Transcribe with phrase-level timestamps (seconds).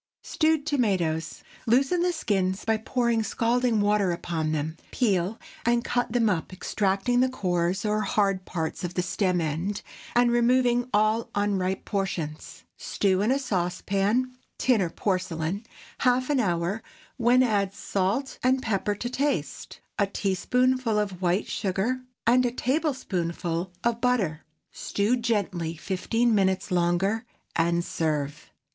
[0.23, 1.43] STEWED TOMATOES.
[1.67, 6.51] ✠ Loosen the skins by pouring scalding water upon them; peel and cut them up,
[6.51, 9.83] extracting the cores or hard parts of the stem end,
[10.15, 12.63] and removing all unripe portions.
[12.77, 15.63] Stew in a saucepan (tin or porcelain)
[15.99, 16.81] half an hour,
[17.17, 23.71] when add salt and pepper to taste, a teaspoonful of white sugar, and a tablespoonful
[23.83, 24.41] of butter.
[24.71, 27.23] Stew gently fifteen minutes longer,
[27.55, 28.49] and serve.